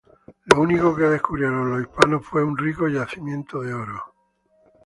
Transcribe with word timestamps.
Lo 0.45 0.59
único 0.61 0.95
que 0.95 1.03
descubrieron 1.03 1.69
los 1.69 1.81
hispanos 1.83 2.25
fue 2.25 2.43
un 2.43 2.57
rico 2.57 2.87
yacimiento 2.87 3.61
de 3.61 3.75
oro. 3.75 4.03